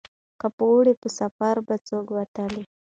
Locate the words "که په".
0.39-0.63